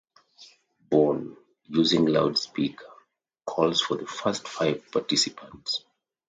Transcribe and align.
Bone, 0.89 1.37
using 1.65 2.07
a 2.07 2.11
loudspeaker, 2.11 2.87
calls 3.45 3.81
for 3.81 3.97
the 3.97 4.07
first 4.07 4.47
five 4.47 4.83
participants. 4.91 5.85